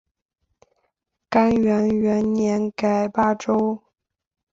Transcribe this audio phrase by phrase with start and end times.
[1.29, 3.83] 干元元年改霸州。